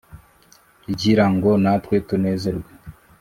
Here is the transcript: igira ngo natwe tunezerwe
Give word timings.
igira 0.91 1.25
ngo 1.33 1.49
natwe 1.63 1.95
tunezerwe 2.07 2.71